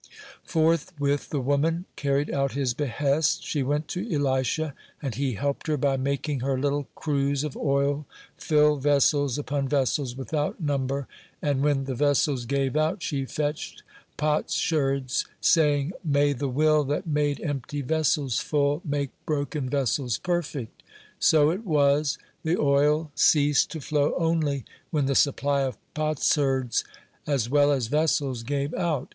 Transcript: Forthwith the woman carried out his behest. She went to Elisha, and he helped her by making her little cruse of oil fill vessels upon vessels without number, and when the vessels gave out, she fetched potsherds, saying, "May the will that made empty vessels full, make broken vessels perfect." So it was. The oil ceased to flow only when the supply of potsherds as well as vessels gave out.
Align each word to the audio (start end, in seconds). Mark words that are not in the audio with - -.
Forthwith 0.43 1.29
the 1.29 1.39
woman 1.39 1.85
carried 1.95 2.31
out 2.31 2.53
his 2.53 2.73
behest. 2.73 3.43
She 3.43 3.61
went 3.61 3.87
to 3.89 4.11
Elisha, 4.11 4.73
and 4.99 5.13
he 5.13 5.33
helped 5.33 5.67
her 5.67 5.77
by 5.77 5.95
making 5.95 6.39
her 6.39 6.57
little 6.59 6.87
cruse 6.95 7.43
of 7.43 7.55
oil 7.55 8.07
fill 8.35 8.77
vessels 8.77 9.37
upon 9.37 9.67
vessels 9.69 10.15
without 10.17 10.59
number, 10.59 11.07
and 11.39 11.61
when 11.61 11.83
the 11.83 11.93
vessels 11.93 12.45
gave 12.45 12.75
out, 12.75 13.03
she 13.03 13.25
fetched 13.25 13.83
potsherds, 14.17 15.27
saying, 15.39 15.91
"May 16.03 16.33
the 16.33 16.49
will 16.49 16.83
that 16.85 17.05
made 17.05 17.39
empty 17.39 17.83
vessels 17.83 18.39
full, 18.39 18.81
make 18.83 19.11
broken 19.27 19.69
vessels 19.69 20.17
perfect." 20.17 20.81
So 21.19 21.51
it 21.51 21.63
was. 21.63 22.17
The 22.41 22.57
oil 22.57 23.11
ceased 23.13 23.69
to 23.73 23.79
flow 23.79 24.15
only 24.17 24.65
when 24.89 25.05
the 25.05 25.13
supply 25.13 25.61
of 25.61 25.77
potsherds 25.93 26.83
as 27.27 27.51
well 27.51 27.71
as 27.71 27.85
vessels 27.85 28.41
gave 28.41 28.73
out. 28.73 29.07